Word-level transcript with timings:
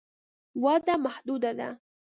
وده 0.63 0.93
محدوده 1.05 1.51
ده. 1.59 1.69